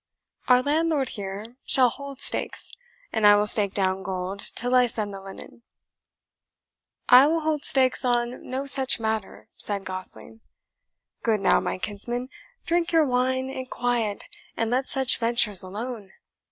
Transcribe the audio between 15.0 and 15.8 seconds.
ventures